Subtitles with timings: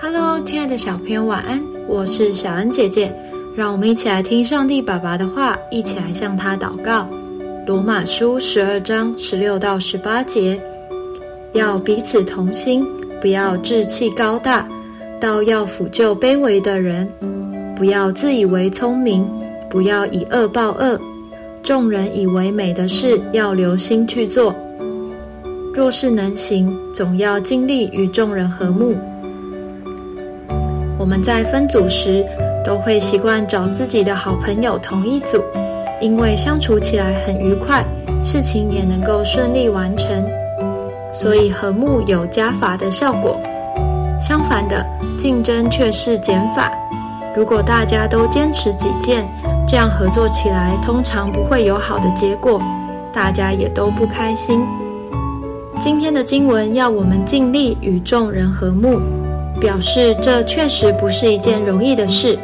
[0.00, 1.60] Hello，亲爱的小朋友，晚安！
[1.88, 3.12] 我是小恩姐姐，
[3.56, 7.08] 让我们一起来听上帝爸爸的话，一起来向他祷告。
[7.66, 10.60] 罗马书十二章十六到十八节，
[11.52, 12.86] 要彼此同心，
[13.20, 14.68] 不要志气高大，
[15.20, 17.04] 倒要辅救卑微的人；
[17.74, 19.26] 不要自以为聪明，
[19.68, 20.98] 不要以恶报恶。
[21.60, 24.54] 众人以为美的事，要留心去做。
[25.74, 28.96] 若是能行，总要尽力与众人和睦。
[31.08, 32.22] 我们在分组时，
[32.62, 35.42] 都会习惯找自己的好朋友同一组，
[36.02, 37.82] 因为相处起来很愉快，
[38.22, 40.22] 事情也能够顺利完成。
[41.10, 43.40] 所以和睦有加法的效果。
[44.20, 44.84] 相反的，
[45.16, 46.70] 竞争却是减法。
[47.34, 49.26] 如果大家都坚持己见，
[49.66, 52.60] 这样合作起来通常不会有好的结果，
[53.14, 54.60] 大家也都不开心。
[55.80, 59.00] 今天的经文要我们尽力与众人和睦，
[59.60, 62.38] 表示这确实不是一件容易的事，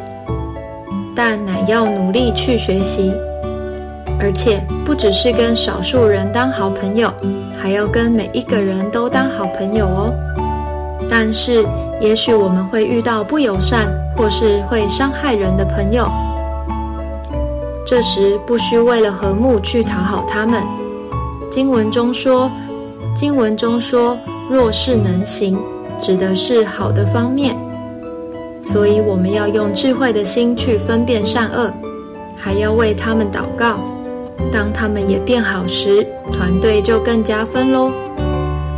[1.15, 3.13] 但乃要努力去学习，
[4.19, 7.11] 而且不只是跟少数人当好朋友，
[7.61, 10.13] 还要跟每一个人都当好朋友哦。
[11.09, 11.65] 但是，
[12.01, 16.07] 也许我们会遇到不友善或是会伤害人的朋友，
[17.85, 20.63] 这时不需为了和睦去讨好他们。
[21.49, 22.51] 经文中说。
[23.15, 24.17] 经文中说
[24.51, 25.57] ：“若是能行”，
[26.05, 27.57] 指的是好的方面，
[28.61, 31.73] 所以我们要用智慧的心去分辨善恶，
[32.37, 33.79] 还要为他们祷告。
[34.51, 37.89] 当他们也变好时，团队就更加分喽。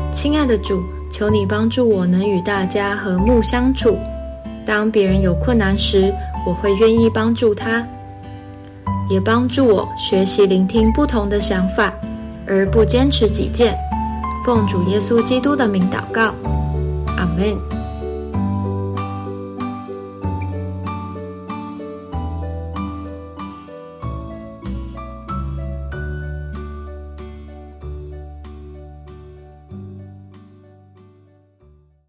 [0.09, 3.99] 亲爱的主，求你帮助我能与大家和睦相处。
[4.65, 6.13] 当别人有困难时，
[6.47, 7.85] 我会愿意帮助他，
[9.09, 11.93] 也帮助我学习聆听不同的想法，
[12.47, 13.77] 而不坚持己见。
[14.45, 16.33] 奉主耶稣基督的名祷告，
[17.17, 17.76] Amen.